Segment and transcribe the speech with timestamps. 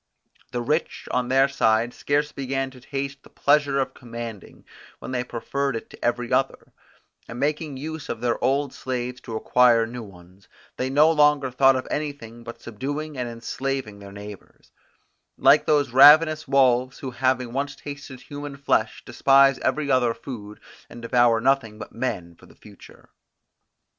[0.51, 4.65] The rich on their side scarce began to taste the pleasure of commanding,
[4.97, 6.73] when they preferred it to every other;
[7.27, 11.75] and making use of their old slaves to acquire new ones, they no longer thought
[11.75, 14.71] of anything but subduing and enslaving their neighbours;
[15.37, 20.59] like those ravenous wolves, who having once tasted human flesh, despise every other food,
[20.89, 23.11] and devour nothing but men for the future.